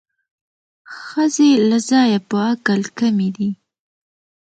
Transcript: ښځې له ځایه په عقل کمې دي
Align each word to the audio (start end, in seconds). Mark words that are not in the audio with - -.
ښځې 0.99 1.49
له 1.69 1.77
ځایه 1.89 2.19
په 2.29 2.37
عقل 2.49 2.81
کمې 2.99 3.29
دي 3.35 3.49